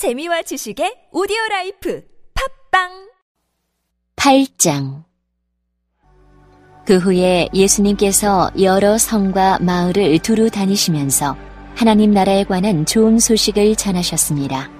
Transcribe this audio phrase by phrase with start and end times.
[0.00, 2.02] 재미와 지식의 오디오 life
[2.70, 3.10] 팟빵
[4.16, 5.04] 8장
[6.86, 11.36] 그 후에 예수님께서 여러 성과 마을을 두루 다니시면서
[11.76, 14.70] 하나님 나라에 관한 좋은 소식을 전하셨습니다.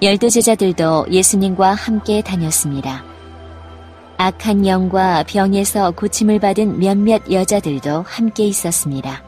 [0.00, 3.04] 열두 제자들도 예수님과 함께 다녔습니다.
[4.18, 9.25] 악한 영과 병에서 고침을 받은 몇몇 여자들도 함께 있었습니다.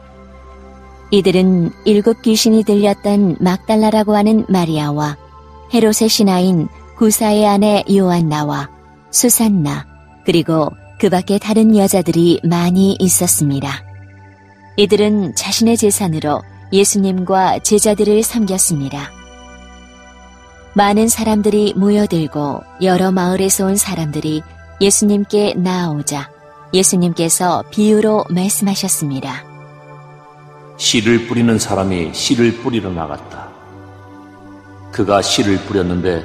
[1.11, 5.17] 이들은 일곱 귀신이 들렸던 막달라라고 하는 마리아와
[5.73, 8.69] 헤롯의 신하인 구사의 아내 요한나와
[9.11, 9.87] 수산나
[10.25, 13.83] 그리고 그 밖에 다른 여자들이 많이 있었습니다.
[14.77, 16.41] 이들은 자신의 재산으로
[16.71, 19.11] 예수님과 제자들을 섬겼습니다.
[20.73, 24.43] 많은 사람들이 모여들고 여러 마을에서 온 사람들이
[24.79, 26.29] 예수님께 나아오자
[26.73, 29.48] 예수님께서 비유로 말씀하셨습니다.
[30.79, 33.49] 씨를 뿌리는 사람이 씨를 뿌리러 나갔다.
[34.93, 36.23] 그가 씨를 뿌렸는데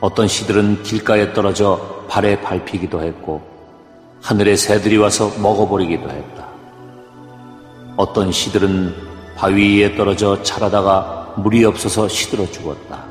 [0.00, 3.42] 어떤 씨들은 길가에 떨어져 발에 밟히기도 했고
[4.22, 6.46] 하늘의 새들이 와서 먹어버리기도 했다.
[7.96, 8.94] 어떤 씨들은
[9.36, 13.04] 바위 위에 떨어져 자라다가 물이 없어서 시들어 죽었다.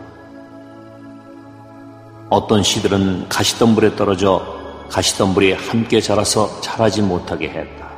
[2.30, 4.42] 어떤 씨들은 가시덤불에 떨어져
[4.90, 7.97] 가시덤불이 함께 자라서 자라지 못하게 했다.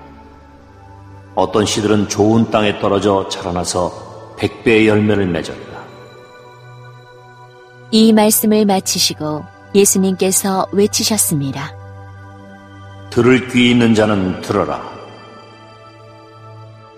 [1.39, 5.79] 어떤 씨들은 좋은 땅에 떨어져 자라나서 백배의 열매를 맺었다.
[7.91, 11.73] 이 말씀을 마치시고 예수님께서 외치셨습니다.
[13.09, 14.81] 들을 귀 있는 자는 들어라.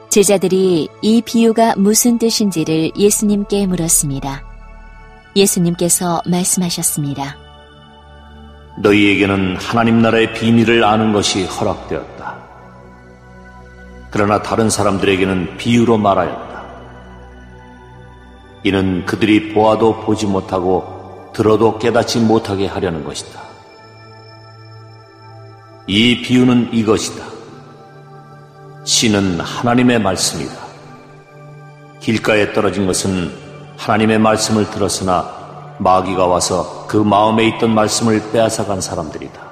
[0.09, 4.43] 제자들이 이 비유가 무슨 뜻인지를 예수님께 물었습니다.
[5.37, 7.37] 예수님께서 말씀하셨습니다.
[8.79, 12.20] 너희에게는 하나님 나라의 비밀을 아는 것이 허락되었다.
[14.11, 16.51] 그러나 다른 사람들에게는 비유로 말하였다.
[18.63, 23.41] 이는 그들이 보아도 보지 못하고 들어도 깨닫지 못하게 하려는 것이다.
[25.87, 27.25] 이 비유는 이것이다.
[28.83, 30.53] 씨는 하나님의 말씀이다.
[32.01, 33.31] 길가에 떨어진 것은
[33.77, 39.50] 하나님의 말씀을 들었으나 마귀가 와서 그 마음에 있던 말씀을 빼앗아간 사람들이다.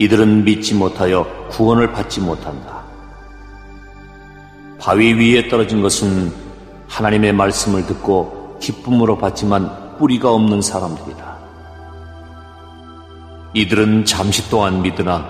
[0.00, 2.80] 이들은 믿지 못하여 구원을 받지 못한다.
[4.78, 6.32] 바위 위에 떨어진 것은
[6.88, 11.36] 하나님의 말씀을 듣고 기쁨으로 받지만 뿌리가 없는 사람들이다.
[13.52, 15.28] 이들은 잠시 동안 믿으나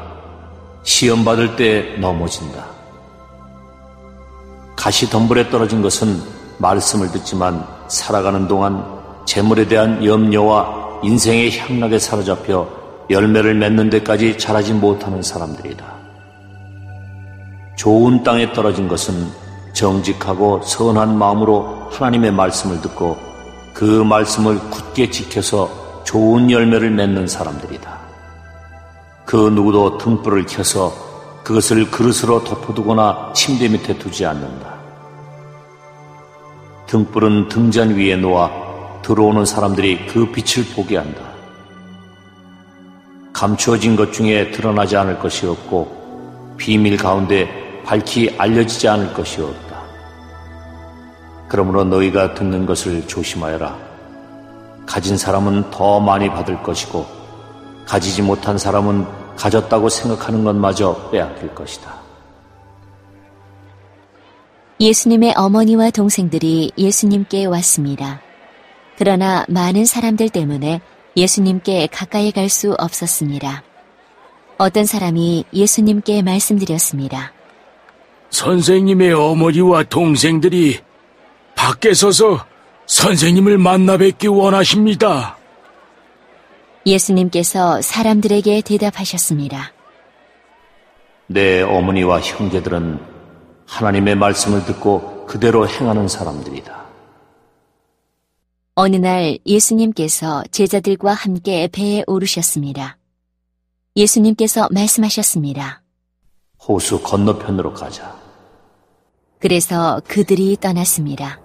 [0.85, 2.65] 시험 받을 때 넘어진다.
[4.77, 6.23] 가시 덤불에 떨어진 것은
[6.59, 8.85] 말씀을 듣지만 살아가는 동안
[9.25, 12.80] 재물에 대한 염려와 인생의 향락에 사로잡혀
[13.11, 15.85] 열매를 맺는 데까지 자라지 못하는 사람들이다.
[17.77, 19.27] 좋은 땅에 떨어진 것은
[19.73, 23.19] 정직하고 선한 마음으로 하나님의 말씀을 듣고
[23.75, 27.99] 그 말씀을 굳게 지켜서 좋은 열매를 맺는 사람들이다.
[29.25, 30.93] 그 누구도 등불을 켜서
[31.43, 34.75] 그것을 그릇으로 덮어두거나 침대 밑에 두지 않는다.
[36.87, 38.51] 등불은 등잔 위에 놓아
[39.03, 41.30] 들어오는 사람들이 그 빛을 보게 한다.
[43.41, 47.49] 감추어진 것 중에 드러나지 않을 것이 없고 비밀 가운데
[47.87, 49.81] 밝히 알려지지 않을 것이 없다.
[51.49, 53.79] 그러므로 너희가 듣는 것을 조심하여라.
[54.85, 57.07] 가진 사람은 더 많이 받을 것이고
[57.87, 59.07] 가지지 못한 사람은
[59.37, 61.95] 가졌다고 생각하는 것마저 빼앗길 것이다.
[64.81, 68.21] 예수님의 어머니와 동생들이 예수님께 왔습니다.
[68.99, 70.83] 그러나 많은 사람들 때문에
[71.21, 73.63] 예수님께 가까이 갈 수 없었습니다.
[74.57, 77.33] 어떤 사람이 예수님께 말씀드렸습니다.
[78.31, 80.79] 선생님의 어머니와 동생들이
[81.55, 82.47] 밖에 서서
[82.87, 85.37] 선생님을 만나 뵙기 원하십니다.
[86.87, 89.73] 예수님께서 사람들에게 대답하셨습니다.
[91.27, 92.99] 내 어머니와 형제들은
[93.67, 96.80] 하나님의 말씀을 듣고 그대로 행하는 사람들이다.
[98.83, 102.97] 어느 날 예수님께서 제자들과 함께 배에 오르셨습니다.
[103.95, 105.83] 예수님께서 말씀하셨습니다.
[106.67, 108.19] 호수 건너편으로 가자.
[109.39, 111.43] 그래서 그들이 떠났습니다.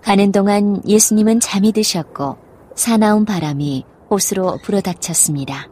[0.00, 2.38] 가는 동안 예수님은 잠이 드셨고
[2.76, 5.68] 사나운 바람이 호수로 불어닥쳤습니다.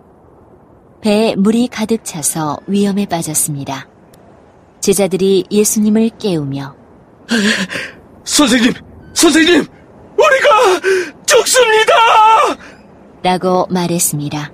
[1.01, 3.89] 배에 물이 가득 차서 위험에 빠졌습니다.
[4.81, 6.77] 제자들이 예수님을 깨우며
[8.25, 8.75] 선생님,
[9.15, 9.80] 선생님,
[11.27, 11.93] 죽습니다!
[13.23, 14.53] 라고 말했습니다.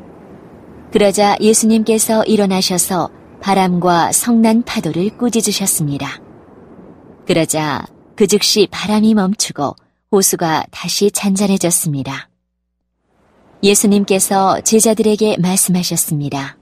[0.93, 6.21] 그러자 예수님께서 일어나셔서 바람과 성난 파도를 꾸짖으셨습니다.
[7.27, 7.85] 그러자
[8.17, 9.77] 그 즉시 바람이 멈추고
[10.11, 12.29] 호수가 다시 잔잔해졌습니다.
[13.63, 16.57] 예수님께서 제자들에게 말씀하셨습니다.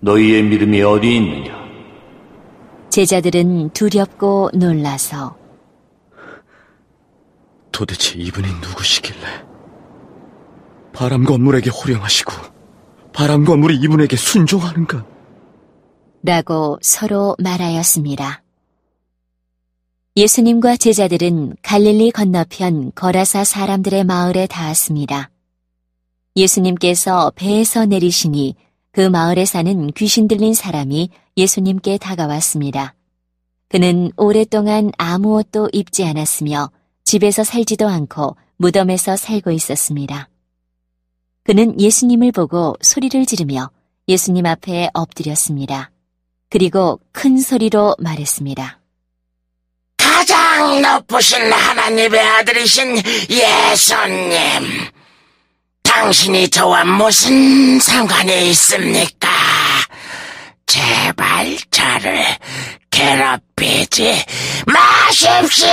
[0.00, 1.54] 너희의 믿음이 어디 있느냐?
[2.90, 5.36] 제자들은 두렵고 놀라서
[7.76, 9.44] 도대체 이분이 누구시길래
[10.94, 12.32] 바람과 물에게 호령하시고
[13.12, 15.04] 바람과 물이 이분에게 순종하는가?
[16.22, 18.42] 라고 서로 말하였습니다.
[20.16, 25.30] 예수님과 제자들은 갈릴리 건너편 거라사 사람들의 마을에 닿았습니다.
[26.34, 28.54] 예수님께서 배에서 내리시니
[28.90, 32.94] 그 마을에 사는 귀신 들린 사람이 예수님께 다가왔습니다.
[33.68, 36.70] 그는 오랫동안 아무 옷도 입지 않았으며
[37.06, 40.28] 집에서 살지도 않고 무덤에서 살고 있었습니다.
[41.44, 43.70] 그는 예수님을 보고 소리를 지르며
[44.08, 45.92] 예수님 앞에 엎드렸습니다.
[46.50, 48.80] 그리고 큰 소리로 말했습니다.
[49.96, 52.96] 가장 높으신 하나님의 아들이신
[53.30, 54.90] 예수님.
[55.84, 59.28] 당신이 저와 무슨 상관이 있습니까?
[60.66, 62.24] 제발 저를
[62.90, 64.24] 괴롭히지
[64.66, 65.68] 마십시오!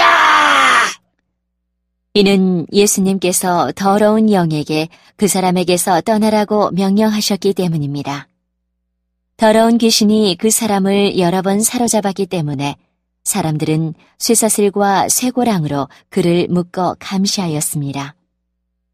[2.16, 8.28] 이는 예수님께서 더러운 영에게 그 사람에게서 떠나라고 명령하셨기 때문입니다.
[9.36, 12.76] 더러운 귀신이 그 사람을 여러 번 사로잡았기 때문에
[13.24, 18.14] 사람들은 쇠사슬과 쇠고랑으로 그를 묶어 감시하였습니다.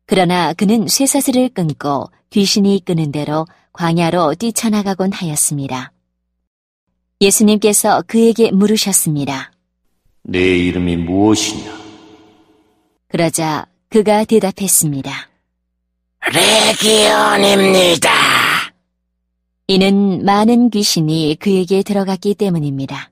[0.06, 5.92] 그러나 그는 쇠사슬을 끊고 귀신이 끄는 대로 광야로 뛰쳐나가곤 하였습니다.
[7.20, 9.52] 예수님께서 그에게 물으셨습니다.
[10.24, 11.79] 내 이름이 무엇이냐?
[13.10, 15.12] 그러자 그가 대답했습니다.
[16.32, 18.12] 레기온입니다.
[19.66, 23.10] 이는 많은 귀신이 그에게 들어갔기 때문입니다.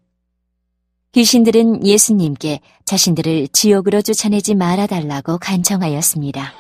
[1.14, 6.54] 귀신들은 예수님께 자신들을 지옥으로 쫓아내지 말아달라고 간청하였습니다.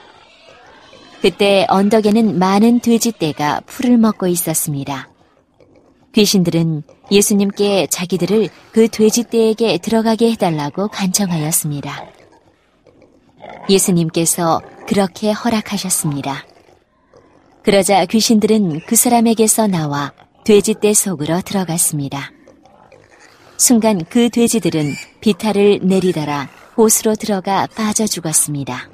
[1.22, 5.10] 그때 언덕에는 많은 돼지떼가 풀을 먹고 있었습니다.
[6.13, 6.81] 귀신들은
[7.12, 12.17] 예수님께 자기들을 그 돼지떼에게 들어가게 해달라고 간청하였습니다.
[13.70, 16.46] 예수님께서 그렇게 허락하셨습니다.
[17.64, 20.14] 그러자 귀신들은 그 사람에게서 나와
[20.46, 22.32] 돼지떼 속으로 들어갔습니다.
[23.58, 26.48] 순간 그 돼지들은 비탈을 내리달아
[26.78, 28.90] 호수로 들어가 빠져 죽었습니다.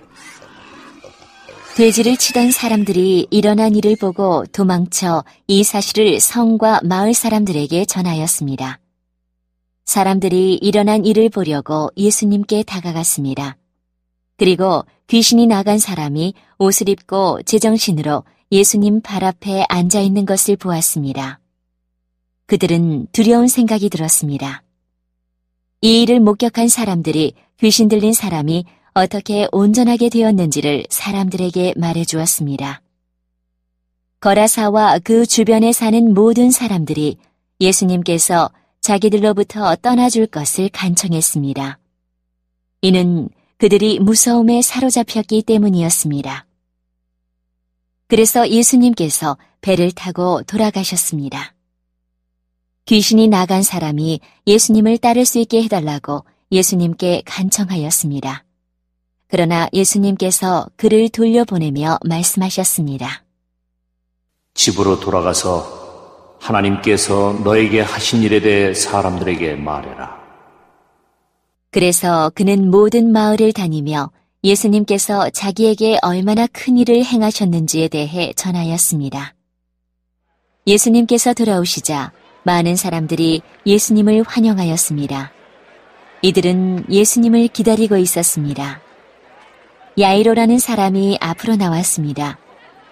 [1.75, 8.79] 돼지를 치던 사람들이 일어난 일을 보고 도망쳐 이 사실을 성과 마을 사람들에게 전하였습니다.
[9.85, 13.57] 사람들이 일어난 일을 보려고 예수님께 다가갔습니다.
[14.43, 21.39] 그리고 귀신이 나간 사람이 옷을 입고 제정신으로 예수님 발 앞에 앉아 있는 것을 보았습니다.
[22.47, 24.61] 그들은 두려운 생각이 들었습니다.
[25.79, 32.81] 이 일을 목격한 사람들이 귀신 들린 사람이 어떻게 온전하게 되었는지를 사람들에게 말해 주었습니다.
[34.19, 37.15] 거라사와 그 주변에 사는 모든 사람들이
[37.61, 38.51] 예수님께서
[38.81, 41.79] 자기들로부터 떠나줄 것을 간청했습니다.
[42.81, 43.29] 이는
[43.63, 46.45] 그들이 무서움에 사로잡혔기 때문이었습니다.
[48.09, 51.53] 그래서 예수님께서 배를 타고 돌아가셨습니다.
[52.83, 58.43] 귀신이 나간 사람이 예수님을 따를 수 있게 해달라고 예수님께 간청하였습니다.
[59.29, 63.23] 그러나 예수님께서 그를 돌려보내며 말씀하셨습니다.
[64.55, 70.22] 집으로 돌아가서 하나님께서 너에게 하신 일에 대해 사람들에게 말해라.
[71.73, 74.11] 그래서 그는 모든 마을을 다니며
[74.43, 79.33] 예수님께서 자기에게 얼마나 큰 일을 행하셨는지에 대해 전하였습니다.
[80.67, 82.11] 예수님께서 돌아오시자
[82.43, 85.31] 많은 사람들이 예수님을 환영하였습니다.
[86.21, 88.79] 이들은 예수님을 기다리고 있었습니다.
[89.99, 92.37] 야이로라는 사람이 앞으로 나왔습니다.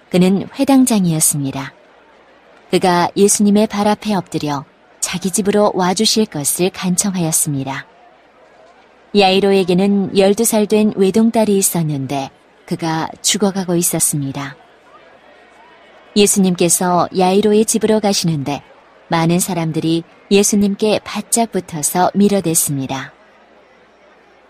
[0.09, 1.73] 그는 회당장이었습니다.
[2.71, 4.65] 그가 예수님의 발 앞에 엎드려
[4.99, 7.90] 자기 집으로 와주실 것을 간청하였습니다.
[9.15, 12.29] 야이로에게는 12살 된 외동딸이 있었는데
[12.65, 14.55] 그가 죽어가고 있었습니다.
[16.15, 18.61] 예수님께서 야이로의 집으로 가시는데
[19.09, 23.13] 많은 사람들이 예수님께 바짝 붙어서 밀어댔습니다.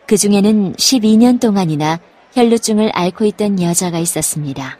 [0.05, 1.99] 그 중에는 12년 동안이나
[2.33, 4.77] 혈루증을 앓고 있던 여자가 있었습니다.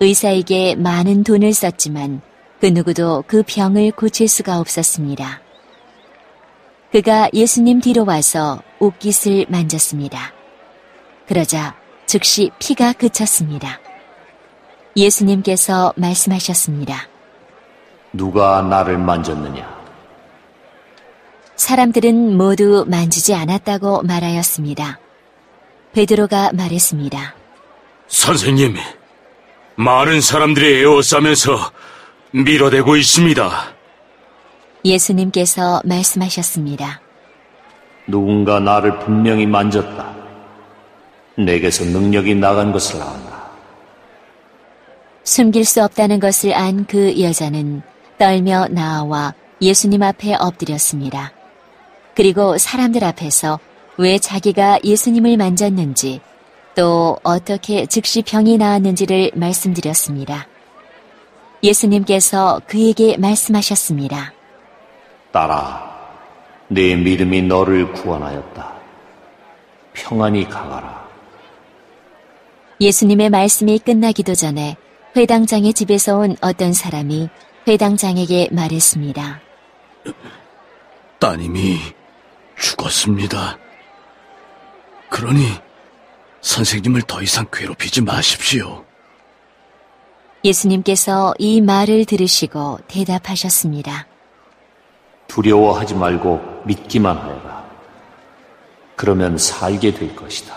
[0.00, 2.20] 의사에게 많은 돈을 썼지만
[2.60, 5.43] 그 누구도 그 병을 고칠 수가 없었습니다.
[6.94, 10.32] 그가 예수님 뒤로 와서 옷깃을 만졌습니다.
[11.26, 11.74] 그러자
[12.06, 13.80] 즉시 피가 그쳤습니다.
[14.96, 17.08] 예수님께서 말씀하셨습니다.
[18.12, 19.68] 누가 나를 만졌느냐?
[21.56, 25.00] 사람들은 모두 만지지 않았다고 말하였습니다.
[25.94, 27.34] 베드로가 말했습니다.
[28.06, 28.76] 선생님,
[29.74, 31.72] 많은 사람들이 에워싸면서
[32.30, 33.73] 밀어대고 있습니다.
[34.84, 37.00] 예수님께서 말씀하셨습니다.
[38.06, 40.14] 누군가 나를 분명히 만졌다.
[41.38, 43.50] 내게서 능력이 나간 것을 알았나.
[45.24, 47.82] 숨길 수 없다는 것을 안 그 여자는
[48.18, 51.32] 떨며 나와 예수님 앞에 엎드렸습니다.
[52.14, 53.58] 그리고 사람들 앞에서
[53.96, 56.20] 왜 자기가 예수님을 만졌는지
[56.74, 60.46] 또 어떻게 즉시 병이 나았는지를 말씀드렸습니다.
[61.62, 64.32] 예수님께서 그에게 말씀하셨습니다.
[65.34, 65.92] 딸아,
[66.68, 68.72] 내 믿음이 너를 구원하였다.
[69.92, 71.08] 평안히 가거라.
[72.80, 74.76] 예수님의 말씀이 끝나기도 전에
[75.16, 77.28] 회당장의 집에서 온 어떤 사람이
[77.66, 79.40] 회당장에게 말했습니다.
[81.18, 81.78] 따님이
[82.56, 83.58] 죽었습니다.
[85.08, 85.48] 그러니
[86.42, 88.84] 선생님을 더 이상 괴롭히지 마십시오.
[90.44, 94.06] 예수님께서 이 말을 들으시고 대답하셨습니다.
[95.28, 97.64] 두려워하지 말고 믿기만 하여라.
[98.96, 100.54] 그러면 살게 될 것이다.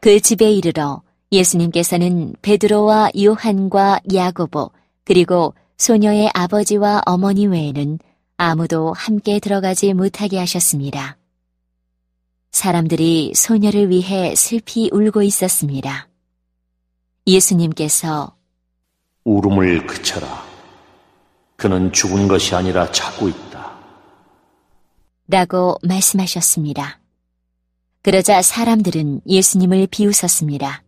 [0.00, 4.70] 그 집에 이르러 예수님께서는 베드로와 요한과 야고보
[5.04, 7.98] 그리고 소녀의 아버지와 어머니 외에는
[8.36, 11.18] 아무도 함께 들어가지 못하게 하셨습니다.
[12.52, 16.08] 사람들이 소녀를 위해 슬피 울고 있었습니다.
[17.26, 18.34] 예수님께서
[19.24, 20.49] 울음을 그쳐라.
[21.60, 23.78] 그는 죽은 것이 아니라 자고 있다.
[25.28, 26.98] 라고 말씀하셨습니다.
[28.02, 30.82] 그러자 사람들은 예수님을 비웃었습니다.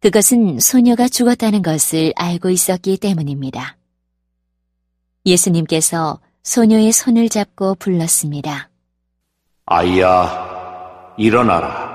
[0.00, 3.76] 그것은 소녀가 죽었다는 것을 알고 있었기 때문입니다.
[5.24, 8.68] 예수님께서 소녀의 손을 잡고 불렀습니다.
[9.66, 11.94] 아이야, 일어나라.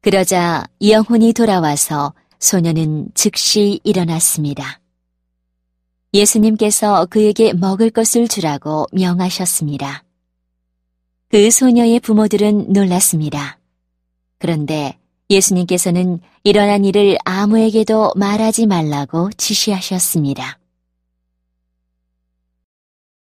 [0.00, 4.81] 그러자 영혼이 돌아와서 소녀는 즉시 일어났습니다.
[6.14, 10.04] 예수님께서 그에게 먹을 것을 주라고 명하셨습니다.
[11.28, 13.58] 그 소녀의 부모들은 놀랐습니다.
[14.38, 14.98] 그런데
[15.30, 20.58] 예수님께서는 일어난 일을 아무에게도 말하지 말라고 지시하셨습니다.